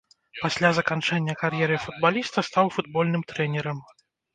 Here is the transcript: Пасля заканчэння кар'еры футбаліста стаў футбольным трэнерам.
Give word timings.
Пасля 0.43 0.71
заканчэння 0.77 1.37
кар'еры 1.43 1.77
футбаліста 1.85 2.49
стаў 2.51 2.75
футбольным 2.79 3.21
трэнерам. 3.33 3.89